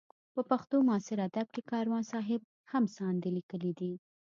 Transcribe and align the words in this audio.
په 0.33 0.41
پښتو 0.49 0.77
معاصر 0.87 1.17
ادب 1.27 1.47
کې 1.53 1.61
کاروان 1.71 2.03
صاحب 2.11 2.41
هم 2.71 2.83
ساندې 2.97 3.29
لیکلې 3.37 3.71
دي. 3.79 3.93